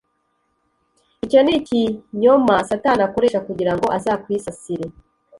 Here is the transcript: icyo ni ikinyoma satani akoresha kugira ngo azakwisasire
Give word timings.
icyo 1.25 1.39
ni 1.41 1.53
ikinyoma 1.59 2.55
satani 2.69 3.01
akoresha 3.07 3.39
kugira 3.47 3.71
ngo 3.75 3.85
azakwisasire 3.97 4.85